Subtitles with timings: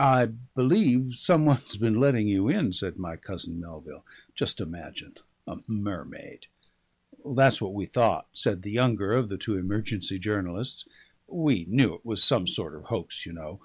[0.00, 0.26] "I
[0.56, 4.04] believe some one's been letting you in," said my cousin Melville.
[4.34, 5.14] "Just imagine!
[5.46, 6.48] a mermaid!"
[7.24, 10.84] "That's what we thought," said the younger of the two emergency journalists.
[11.28, 13.60] "We knew it was some sort of hoax, you know.